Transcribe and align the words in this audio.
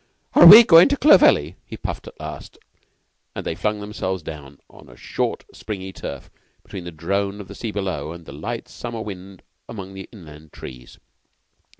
"Are 0.33 0.47
we 0.47 0.63
going 0.63 0.89
to 0.89 0.97
Clovelly?" 0.97 1.57
he 1.63 1.77
puffed 1.77 2.07
at 2.07 2.19
last, 2.19 2.57
and 3.35 3.45
they 3.45 3.53
flung 3.53 3.81
themselves 3.81 4.23
down 4.23 4.57
on 4.67 4.87
the 4.87 4.97
short, 4.97 5.45
springy 5.53 5.93
turf 5.93 6.31
between 6.63 6.85
the 6.85 6.91
drone 6.91 7.39
of 7.39 7.47
the 7.47 7.53
sea 7.53 7.69
below 7.69 8.11
and 8.11 8.25
the 8.25 8.33
light 8.33 8.67
summer 8.67 9.01
wind 9.03 9.43
among 9.69 9.93
the 9.93 10.09
inland 10.11 10.53
trees. 10.53 10.97